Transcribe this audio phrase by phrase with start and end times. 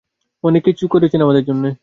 [0.43, 1.71] অনেককিছু করেছেন আমাদের জন্যে।